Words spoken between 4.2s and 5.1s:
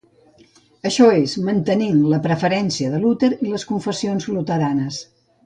luteranes.